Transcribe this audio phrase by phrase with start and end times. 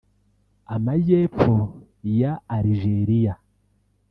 [0.75, 1.55] Amajyepfo
[2.19, 3.33] ya Algeria